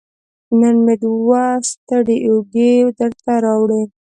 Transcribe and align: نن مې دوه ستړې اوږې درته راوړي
نن 0.59 0.75
مې 0.85 0.95
دوه 1.03 1.43
ستړې 1.69 2.17
اوږې 2.27 2.71
درته 2.99 3.33
راوړي 3.43 3.83